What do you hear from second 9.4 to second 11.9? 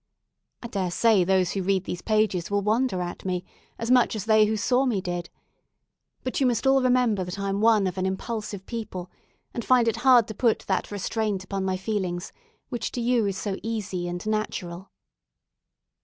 and find it hard to put that restraint upon my